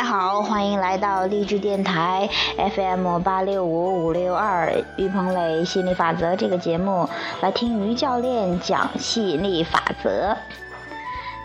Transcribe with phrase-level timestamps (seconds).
[0.00, 2.26] 大家好，欢迎来到励志电台
[2.74, 7.06] FM 八六五五六二于鹏磊心理法则这个节目，
[7.42, 10.34] 来听于教练讲吸引力法则。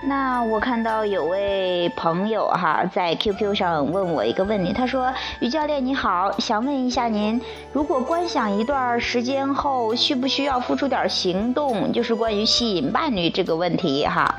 [0.08, 7.42] 那我看到有位朋友哈在 QQ 上问我一个问题，他说：“于教练你好，想问一下您，
[7.74, 11.92] 如果观想一段时间后，需不需要付出点行动？
[11.92, 14.34] 就是关于吸引伴侣这个问题哈。”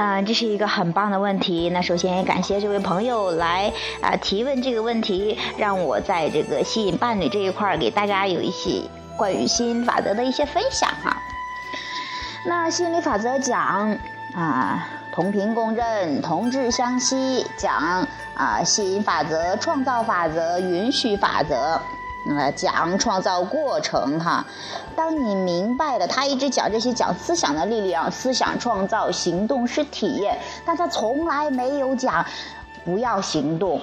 [0.00, 1.68] 啊，这是一个很棒的问题。
[1.68, 8.80] 那首先也感谢这位朋友来啊提问这个问题，让我在这个吸引伴侣这一块儿给大家有一些
[9.18, 11.14] 关于吸引法则的一些分享哈。
[12.46, 13.94] 那吸引力法则讲
[14.34, 21.78] 啊，同频共振，同质相吸，讲啊吸引法则、创造法则、允许法则。
[22.26, 24.44] 呃，讲创造过程哈，
[24.94, 32.24] 当你明白了，他一直讲这些讲思想的力量，思想创造，行动是体验，但他从来没有讲
[32.84, 33.80] 不要行动，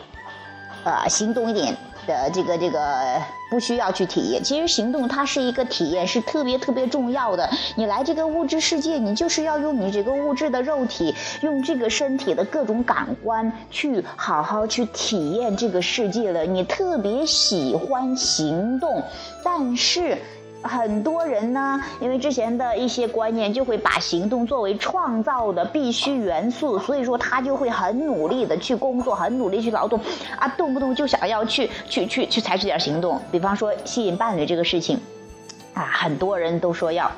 [0.84, 1.76] 呃，行动一点。
[2.08, 2.80] 的这个这个
[3.52, 7.48] 不需要去体验，其实行动它是一个体验，是特别特别重要的。
[7.76, 16.46] 你来这个物质世界，你就是要用你这个物质的肉体，用这个身体的各种感官去好好去体验这个世界了。
[16.46, 19.04] 你特别喜欢行动，
[19.44, 20.18] 但是。
[20.68, 30.00] 很多人呢，因为之前的一些观念，就会把行动作为创造的必须元素，所以说他就会很努力的去工作，很努力去劳动，
[30.38, 33.20] 啊，动不动就想要去去去去采取点行动。
[33.32, 35.00] 比方说吸引伴侣这个事情，
[35.74, 37.10] 啊，很多人都说要，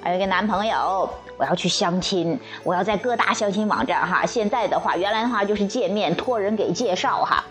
[0.00, 4.24] 还有一个男朋友，我要去相亲，我要在各大相亲网站哈。
[4.24, 7.44] 现在的话，原来的话就是见面托人给介绍哈。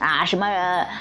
[0.00, 0.46] 啊，什么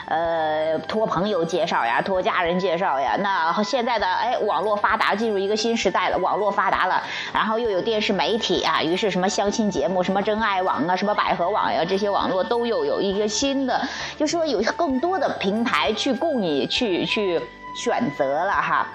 [0.08, 3.16] 呃，托朋友介绍呀，托家人介绍呀。
[3.20, 6.18] 那现在的哎，网络发达，进入一个新时代了。
[6.18, 7.02] 网络发达了，
[7.34, 13.82] 然后又有电视媒体啊，于是什么相亲节目，什么真爱网啊，什么百合网呀，这些网络都有有一个新的，
[14.18, 17.42] 就说有更多的平台去供你去去
[17.78, 18.86] 选择了哈。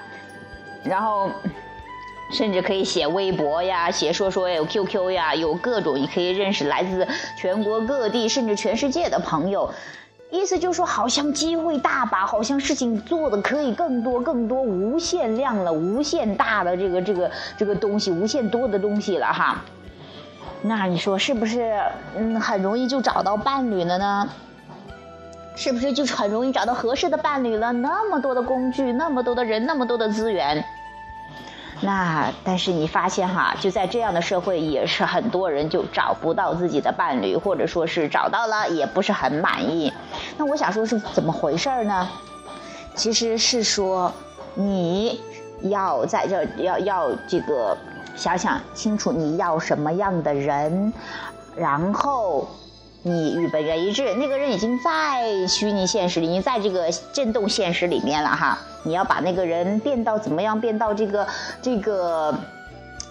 [0.85, 1.31] 然后
[2.35, 7.07] 甚至可以写微博呀，写说说有 QQ 呀，有各种你可以认识来自
[7.39, 9.73] 全国各地甚至全世界的朋友。
[10.31, 19.63] 意思就是说，好像机会大把，好像事情做的可以更多、更多、无限量了、无限大的这个、这个、这个东西，无限多的东西了哈。
[20.61, 21.81] 那你说是不是？
[22.17, 24.29] 嗯，很容易就找到伴侣了呢？
[25.55, 27.71] 是不是就很容易找到合适的伴侣了？
[27.71, 30.65] 那么多的工具，那么多的人，那么多的资源。
[31.85, 39.93] 那但是你发现哈，就在这样的社会，也是很多人就找不到自己的伴侣，或者说是找到了也不是很满意。
[40.39, 42.09] 那我想说是怎么回事呢？
[42.95, 44.13] 其实是说
[44.55, 45.21] 你
[45.63, 47.77] 要在这要要这个
[48.17, 50.93] 想想清楚你要什么样的人，
[51.55, 52.49] 然后。
[53.07, 58.59] 你与本人一致，那个人已经在虚拟现实里，已经在这个震动现实里面了哈。
[58.83, 60.59] 你要把那个人变到怎么样？
[60.59, 61.27] 变到这个
[61.61, 62.35] 这个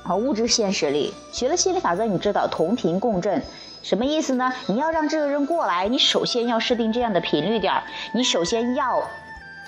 [0.01, 1.13] 啊物质现实里。
[1.31, 3.39] 学了心理法则，你知道同频共振
[3.83, 4.51] 什么意思呢？
[4.65, 7.71] 你要让这个人过来，你首先要设定这样的频率点
[8.15, 9.07] 你首先要。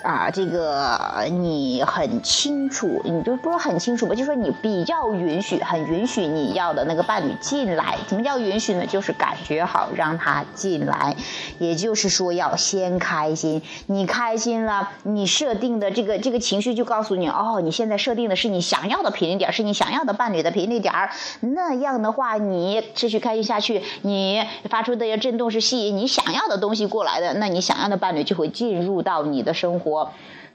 [0.05, 4.13] 啊，这个你很清楚，你就不是很清楚吧？
[4.13, 7.97] 就说你比较允许，很允许你要的那个伴侣进来。
[8.05, 8.85] 怎么叫允许呢？
[8.85, 11.15] 就是感觉好，让他进来。
[11.57, 13.63] 也就是说，要先开心。
[13.87, 20.93] 你开心了，你设定的这个这个情绪就告诉你，哦，你现在设定的是你想要的频率点，是你想要的伴侣的频率点。
[21.39, 29.94] 那样的话，你持续开心下去，你发出的震动是吸引你想要的东西过来的，那你想要的伴侣就会进入到你的生活。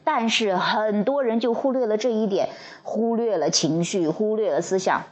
[0.03, 2.49] 但是很多人就忽略了这一点，
[2.83, 5.05] 忽略了情绪，忽略了思想，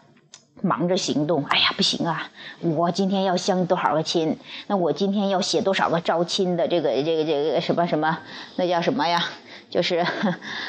[0.63, 1.45] 忙着行动。
[1.45, 2.31] 哎呀，不行啊！
[2.63, 4.39] 我今天要相多少个亲？
[4.67, 8.19] 那我今天要写多少个招亲的这个这个这个什么什么？
[8.57, 9.25] 那叫什么呀？
[9.71, 10.05] 就是，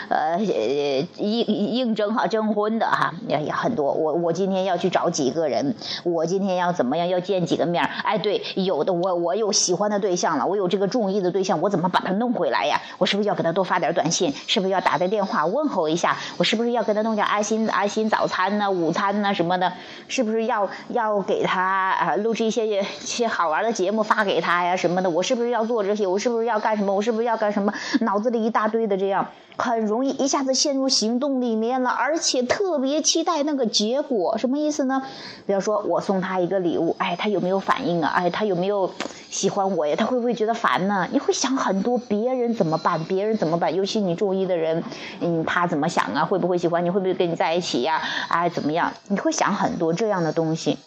[0.09, 3.93] 呃，应应征哈，征婚的哈，也也很多。
[3.93, 12.81] 我我今天要去找几个人，我今天要怎么样，要见几个面哎，对，有的我我有喜欢的对象了，我有这个中意的对象，我怎么把他弄回来呀？
[12.97, 14.33] 我是不是要给他多发点短信？
[14.47, 16.17] 是不是要打个电话问候一下？
[16.37, 19.71] 我是不是要给他弄点爱心爱心早餐呢、午餐呢什么的？
[20.09, 25.09] 是不是要要给他啊录制一些一些好玩的节目发给他呀什么的？
[25.09, 26.05] 我是不是要做这些？
[26.05, 26.93] 我是不是要干什么？
[26.93, 27.73] 我是不是要干什么？
[28.01, 28.78] 脑子里一大堆。
[28.79, 29.27] 对的这样
[29.57, 35.03] 很容易一下子陷入行动里面了，而且特别期待那个结果，什么意思呢？
[35.45, 38.09] 比方说我送他一个礼物，哎，他有没有反应啊？
[38.15, 38.89] 哎，他有没有
[39.29, 39.97] 喜欢我呀？
[39.97, 41.09] 他会不会觉得烦呢？
[41.11, 43.03] 你会想很多，别人怎么办？
[43.03, 43.75] 别人怎么办？
[43.75, 44.81] 尤其你中意的人，
[45.19, 46.23] 嗯，他怎么想啊？
[46.23, 46.89] 会不会喜欢你？
[46.89, 48.01] 会不会跟你在一起呀？
[48.29, 48.93] 哎，怎么样？
[49.09, 50.77] 你会想很多这样的东西。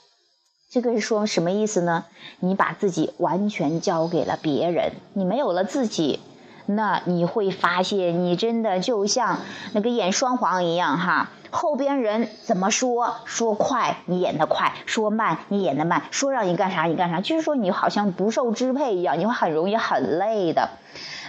[0.70, 2.06] 这个是说什么意思呢？
[2.40, 6.20] 你把自己完全交给了别人，你没有了自己，
[6.66, 9.38] 那你会发现你真的就像
[9.72, 20.70] 那个演双簧一样哈，后边人怎么说说快你演的快，说慢你演的慢，说让你干啥你干啥，就是说你好像不受支配一样，你会很容易很累的。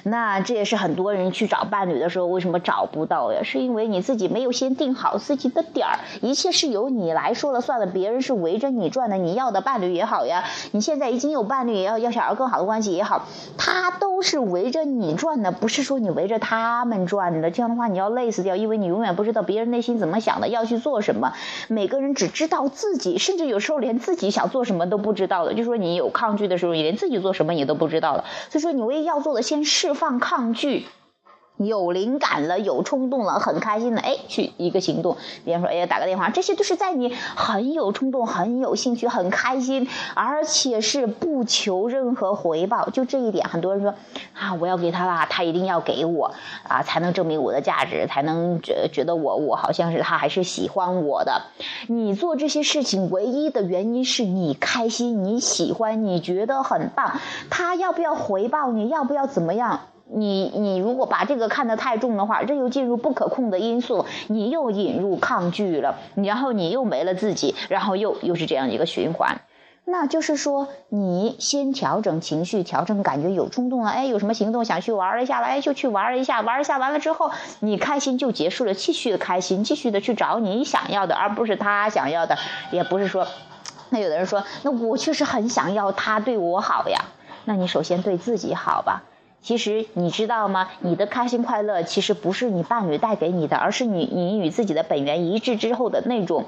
[0.03, 3.41] 那这也是很多人去找伴侣的时候为什么找不到呀？
[3.43, 9.17] 是因为你自己没有先定好自己的点儿，一切是由你来说了算的，别人是围着你转的。
[9.17, 13.27] 你要的伴侣也好呀，你现在已经有伴侣也要要想要更好的关系也好，
[13.57, 17.49] 他都是围着你转的，不是说你围着他们转的。
[17.49, 21.33] 这样的话你要累死掉，因为你永远不知道别人内心怎么想的，要去做什么。
[21.69, 25.53] 每个人只知道自己，甚至有时候连自己想做什么都不知道的。
[25.53, 28.25] 就说你有抗拒的时候，你连自己做什么你都不知道了。
[28.49, 29.93] 所以说你唯一要做的，先释。
[29.93, 30.87] 放抗拒，
[31.57, 35.15] 有灵感了，有冲动了，很开心的，哎，去一个行动。
[35.45, 42.89] 比方说，哎，打个电话，这些都是在你很有冲动、很有兴趣、很开心，而且是不求任何回报。
[42.89, 43.93] 就这一点，很多人说
[44.33, 46.33] 啊，我要给他啦，他一定要给我
[46.67, 51.43] 啊，才能证明我的价值，才能觉觉得我我好像是他还是喜欢我的。
[51.87, 57.19] 你做这些事情唯一的原因是你开心，你喜欢，你觉得很棒。
[57.49, 58.89] 他要不要回报你？
[58.89, 59.81] 要不要怎么样？
[60.09, 69.41] 你你如果把这个看得太重的话，这又进入不可控的因素，你又引入抗拒了，然后你又没了自己，然后又又是这样一个循环。
[69.85, 82.37] 那就是说，你先调整情绪，调整感觉，有冲动了，哎，有什么行动想去玩一下了，哎，就去玩一下，玩一下完了之后，你开心就结束了，继续的开心，继续的去找你想要的，而不是他想要的，
[82.71, 83.27] 也不是说，
[83.89, 87.03] 那有的人说，那我确实很想要他对我好呀，
[87.43, 89.03] 那你首先对自己好吧。
[89.43, 90.69] 其实你知道吗？
[90.79, 96.45] 你的开心快乐其实不是你伴侣带给你的，而是你你与自己的本源一致之后的那种，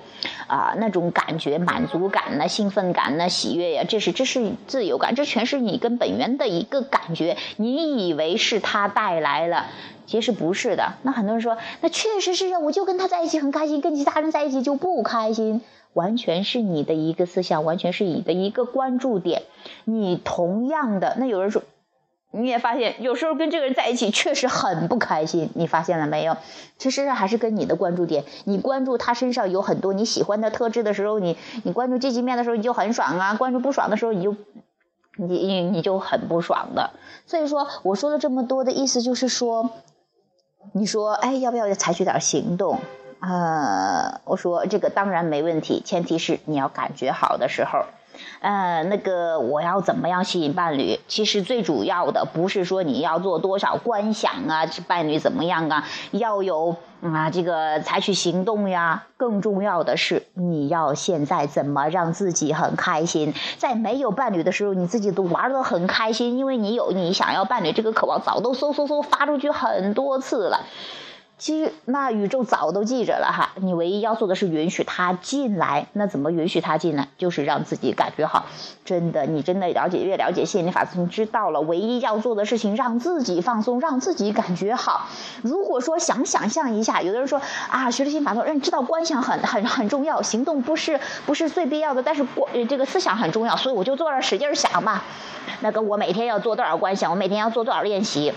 [0.47, 7.35] 啊那种感觉满足感呢、兴奋感呢、喜悦呀，这是这是自由感，这全是你跟本源的一个感觉。
[7.57, 9.65] 你以为是他带来了，
[10.05, 10.93] 其实不是的。
[11.03, 15.61] 那很多人说，那确实是啊，我就跟他在一起很开心，跟其他人在一起就不开心，
[15.91, 19.41] 完全是你的一个思想，完全是你的一个关注点。
[19.83, 21.61] 你同样的，那有人说。
[22.37, 25.49] 你也发现，有时候跟这个人在一起确实很不开心。
[25.55, 26.35] 你发现了没有？
[26.77, 34.35] 其实还是跟你的关注点，你关注他身上有很多你喜欢的特质的时候，你你关注积极面的时候，你就很爽啊；关注不爽的时候，你就
[35.17, 36.91] 你你你就很不爽的。
[37.25, 39.69] 所以说，我说了这么多的意思就是说，
[40.73, 42.79] 你说，哎，要不要采取点行动？
[43.21, 47.85] 呃，我说这个当然没问题，前提是你要感觉好的时候。
[48.39, 50.99] 呃，那个我要怎么样吸引伴侣？
[51.07, 59.03] 其实最主要的不是说你要做多少观想啊，伴侣怎么样啊，要有啊这个采取行动呀。
[59.17, 63.33] 更重要的是，你要现在怎么让自己很开心？
[63.57, 70.65] 在没有伴侣的时候，你自己都玩得很开心，因为你有你想要伴侣这个渴望，早都嗖嗖嗖发出去很多次了。
[71.37, 75.87] 其实那宇宙早都记着了哈，你唯一要做的是允许他进来。
[75.91, 77.09] 那怎么允许他进来？
[77.17, 78.45] 就是让自己感觉好。
[78.85, 85.07] 真的，你真的了解越了解吸引力法则，知道了唯一要做的事情，让自己放松，让自己感觉好。
[85.41, 95.01] 如果说想想象一下，有的人说啊，学了心法则，认知道观想很很很重要，行动不是不是最必要的，但是观这个思想很重要，所以我就坐那使劲想嘛。
[95.59, 97.11] 那个我每天要做多少观想？
[97.11, 98.31] 我每天要做多少练习？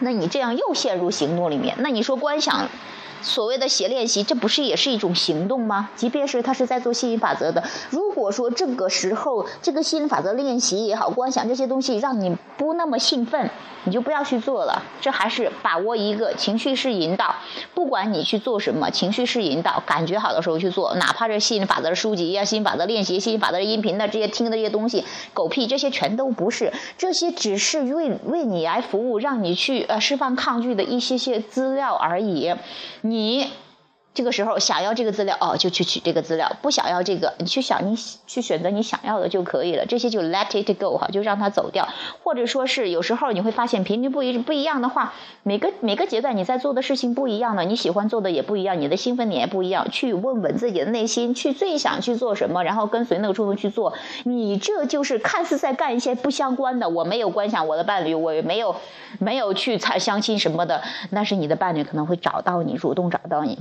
[0.00, 2.68] 那你这样又陷入行动里面，那你说观想？
[3.22, 5.90] 所谓的写练习，这不是也是一种行动吗？
[5.96, 13.50] 即便是他是在做吸引法则的，如果说这个时候这个吸引法则练习也好，观想这些东西让你不那么兴奋，
[13.84, 14.82] 你就不要去做了。
[15.00, 17.34] 这还是把握一个情绪式引导，
[17.74, 32.52] 不管你去做什么，情绪式引导，感觉好的时候去做，哪怕是吸引法则的书籍呀、吸引法则练习、吸引法则的音频的这些听的这些东西，狗屁，这些全都不是，这些只是为为你来服务，让你去呃释放抗拒的一些些资料而已。
[33.08, 33.46] 你
[34.16, 37.94] 这个时候想要这个资料哦，就去取这个资料；不想要这个，你去想你
[38.26, 39.84] 去选择你想要的就可以了。
[39.84, 41.86] 这些就 let it go 哈，就让它走掉。
[42.24, 49.90] 或者说是有时候你会发现频率不一不一样的话，每个每个阶段你在做的事情不一样了，你喜欢做的也不一样，你的兴奋点也不一样。
[49.90, 53.92] 去问问自己的内心，去最想去做什么，然后跟随那个冲动去做。
[54.24, 56.88] 你这就是看似在干一些不相关的。
[56.88, 58.76] 我没有观想我的伴侣，我没有
[59.18, 63.58] 没有去采相亲什么的，那是你的伴侣可能会找到你，主动找到你。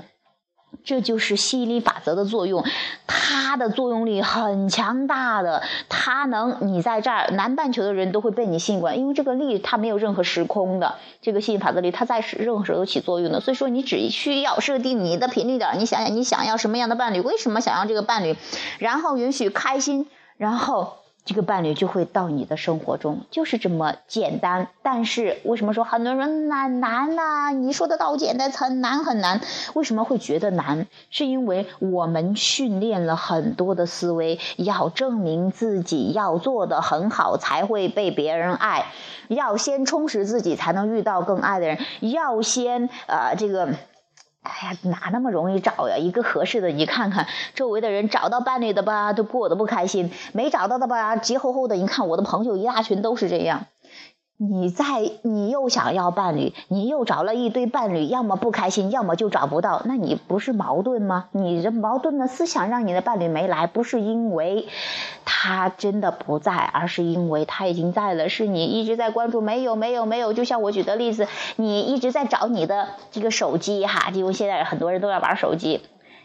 [0.84, 2.64] 这就是吸引力法则的作用，
[3.08, 18.36] 它的作用力很强大的，它能你在这儿南半球的人都会被你吸引过来，因为这个力它没有任何时空的，这个吸引法则力它在任何时候都起作用的，所以说你只需要设定你的频率点，你想想你想要什么样的伴侣，为什么想要这个伴侣，
[18.80, 20.08] 然后允许开心。
[20.38, 21.05] 然后。
[21.26, 24.68] 这个伴侣就会到你的生活中，就是这么简单。
[24.84, 27.50] 但是为什么说很多人难难呢？
[27.52, 29.42] 你说的倒简单，很难很难。
[29.74, 30.86] 为什么会觉得难？
[31.10, 38.86] 是因为我们训练了很多的思维，要证明自己要做的很好才会被别人爱，
[39.28, 43.70] 要先充实自己才能遇到更爱的人，要先呃这个。
[44.46, 45.98] 哎呀，哪那么容易找呀？
[45.98, 51.76] 一个合适的，你看看周围的人找到伴侣的吧，都过得不开心；没找到的吧，急吼吼的。
[51.76, 53.66] 你看我的朋友一大群都是这样。
[54.38, 54.86] 你在，
[55.22, 61.28] 你又想要伴侣，你又找了一堆伴侣，要么不开心，要么就找不到，那你不是矛盾吗？
[61.32, 64.68] 你这矛盾的思想让你的伴侣没来，不是因为
[65.24, 70.34] 他真的不在，而是因为他已经在了，是你一直在关注，没有，没有，没有。
[70.34, 75.80] 就像我举的例子，你一直在找你的这个手机哈，因为现在很多人都要玩手机。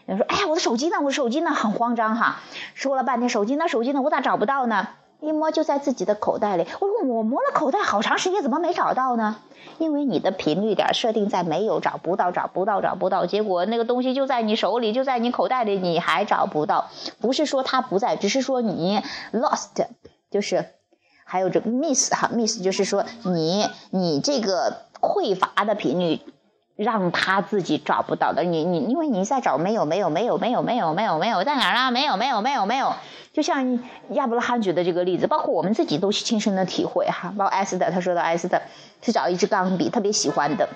[0.05, 0.97] 有人说，哎呀，我的手机呢？
[0.99, 1.51] 我的手机呢？
[1.51, 2.41] 很慌张哈，
[2.73, 4.01] 说了半天手机呢，手机呢？
[4.01, 4.89] 我咋找不到呢？
[5.21, 6.65] 一摸就在自己的口袋里。
[6.79, 9.37] 我说我摸了口袋好长时间，怎么没找到呢？
[9.77, 13.27] 因为你的频率点设定在没有找不到，找不到，找不到。
[13.27, 16.89] 结果那个东西就在你手里，就在你口袋里，你还找不到。
[17.19, 18.99] 不是说它不在，只是说你
[19.31, 19.87] lost，
[20.31, 20.65] 就是
[21.23, 26.19] 还有这个 miss 哈，miss 就是说你你这个匮乏的频率。
[26.83, 31.91] 让他自己找不到的，你你，因为你在找没有没有没有没有没有没有没有在哪儿啊？
[31.91, 32.93] 没有没有没有没有，
[33.33, 37.33] 就像亚伯拉罕举的这个例子，包括我们自己都是亲身的体会哈。
[37.37, 38.61] 包括艾斯特，他说的艾斯特
[39.01, 40.69] 去找一支钢笔，特别喜欢的，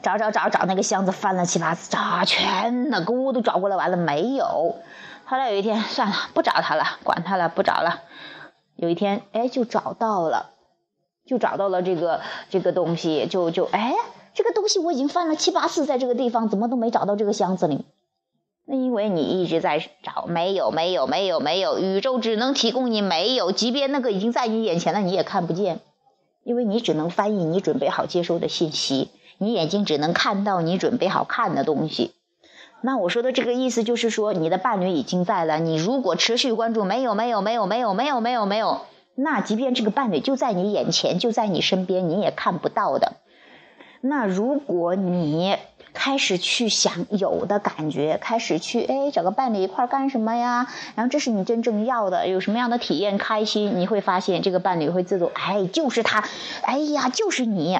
[0.00, 4.76] 找找找找那个箱子翻了七八次，找全了，屋都找过来完了没有。
[5.24, 8.00] 后来有一天算了，不找他了，管他了，不找了。
[8.76, 10.50] 有一天哎，就找到了，
[11.26, 13.92] 就找到了这个这个东西，就就哎。
[14.34, 17.84] 这个东西我已经翻了七八次，在这个地方怎么都没找到这个箱子里。
[18.66, 25.80] 那因为你一直在找，没有，没有，没有，没有，宇宙只能提供你没有，即便那个已经在你眼前了，你也看不见，
[26.44, 32.12] 因为你只能翻译你准备好接收的信息，你眼睛只能看到你准备好看的东西。
[32.82, 38.82] 那我说的这个意思就是说，你的伴侣已经在了，你如果持续关注，没有，没有，没有，没有，没有，没有，没有，
[39.16, 43.16] 那即便这个伴侣就在你眼前，就在你身边，你也看不到的。
[44.00, 45.56] 那如果你
[45.92, 50.68] 开始去想有的感觉，开始去哎找个伴侣一块干什么呀？
[50.94, 53.78] 然后这是你真正要的，有什么样的体验开心？
[53.78, 56.24] 你会发现这个伴侣会自动哎就是他，
[56.62, 57.78] 哎呀就是你，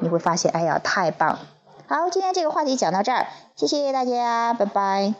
[0.00, 1.38] 你会发现哎呀太棒。
[1.86, 5.14] 好，今天这个话题讲到这儿，谢谢大家，拜拜。